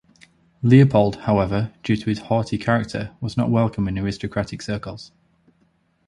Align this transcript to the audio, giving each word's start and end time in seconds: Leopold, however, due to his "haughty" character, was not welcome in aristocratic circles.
Leopold, 0.63 1.17
however, 1.27 1.71
due 1.83 1.95
to 1.95 2.09
his 2.09 2.17
"haughty" 2.21 2.57
character, 2.57 3.15
was 3.21 3.37
not 3.37 3.51
welcome 3.51 3.87
in 3.87 3.99
aristocratic 3.99 4.59
circles. 4.63 5.11